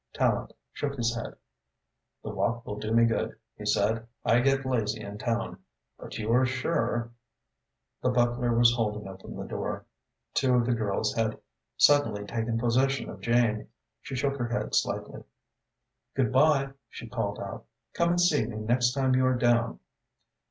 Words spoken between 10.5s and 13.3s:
of the girls had suddenly taken possession of